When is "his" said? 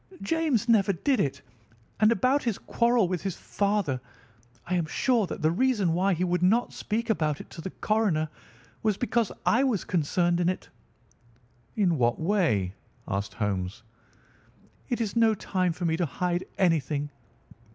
2.41-2.57, 3.21-3.35